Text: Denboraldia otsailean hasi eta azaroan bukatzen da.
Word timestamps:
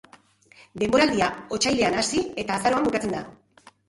Denboraldia 0.83 1.27
otsailean 1.57 1.97
hasi 2.03 2.21
eta 2.45 2.57
azaroan 2.61 2.87
bukatzen 2.89 3.15
da. 3.17 3.21